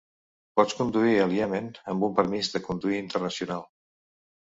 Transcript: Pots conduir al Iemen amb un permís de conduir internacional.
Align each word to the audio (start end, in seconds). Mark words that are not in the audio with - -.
Pots 0.59 0.75
conduir 0.77 1.19
al 1.25 1.35
Iemen 1.35 1.67
amb 1.93 2.05
un 2.07 2.15
permís 2.21 2.49
de 2.55 2.61
conduir 2.69 2.99
internacional. 3.01 3.63